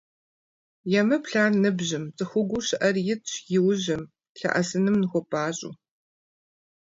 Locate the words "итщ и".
3.13-3.57